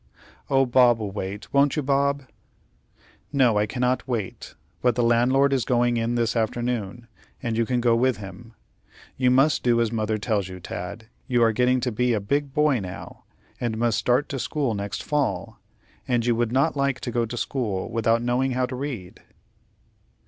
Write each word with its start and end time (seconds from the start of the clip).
"Oh, 0.49 0.65
Bob 0.65 0.97
will 0.97 1.11
wait; 1.11 1.53
won't 1.53 1.75
you, 1.75 1.83
Bob?" 1.83 2.23
"No, 3.31 3.59
I 3.59 3.67
cannot 3.67 4.07
wait; 4.07 4.55
but 4.81 4.95
the 4.95 5.03
landlord 5.03 5.53
is 5.53 5.63
going 5.63 5.95
in 5.97 6.15
this 6.15 6.35
afternoon, 6.35 7.07
and 7.43 7.55
you 7.55 7.67
can 7.67 7.79
go 7.79 7.95
with 7.95 8.17
him. 8.17 8.55
You 9.15 9.29
must 9.29 9.61
do 9.61 9.79
as 9.79 9.91
mother 9.91 10.17
tells 10.17 10.47
you, 10.47 10.59
Tad. 10.59 11.05
You 11.27 11.43
are 11.43 11.51
getting 11.53 11.79
to 11.81 11.91
be 11.91 12.13
a 12.13 12.19
big 12.19 12.51
boy 12.51 12.79
now, 12.79 13.25
and 13.59 13.77
must 13.77 13.99
start 13.99 14.27
to 14.29 14.39
school 14.39 14.73
next 14.73 15.03
fall; 15.03 15.59
and 16.07 16.25
you 16.25 16.35
would 16.35 16.51
not 16.51 16.75
like 16.75 16.99
to 17.01 17.11
go 17.11 17.27
to 17.27 17.37
school 17.37 17.87
without 17.91 18.23
knowing 18.23 18.53
how 18.53 18.65
to 18.65 18.75
read." 18.75 19.21